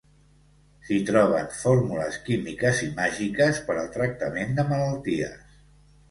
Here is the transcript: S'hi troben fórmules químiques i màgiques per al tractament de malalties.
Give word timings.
S'hi 0.85 0.95
troben 1.09 1.51
fórmules 1.57 2.15
químiques 2.29 2.81
i 2.85 2.89
màgiques 3.01 3.59
per 3.67 3.75
al 3.81 3.91
tractament 3.97 4.57
de 4.61 4.65
malalties. 4.71 5.61